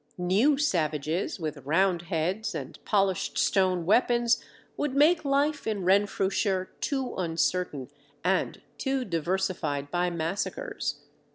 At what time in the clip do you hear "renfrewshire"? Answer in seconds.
5.85-6.71